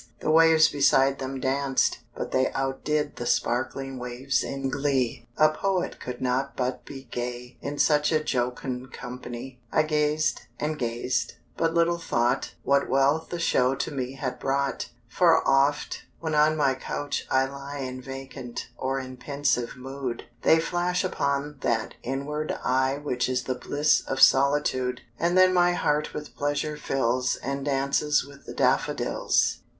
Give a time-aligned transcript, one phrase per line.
[0.19, 5.49] The waves beside them danced, but they Out did the sparkling waves in glee: A
[5.49, 9.61] Poet could not but be gay In such a jocund company!
[9.71, 14.89] I gazed and gazed but little thought What wealth the show to me had brought;
[15.07, 20.59] For oft, when on my couch I lie In vacant or in pensive mood, They
[20.59, 26.11] flash upon that inward eye Which is the bliss of solitude; And then my heart
[26.11, 29.59] with pleasure fills, And dances with the daffodils.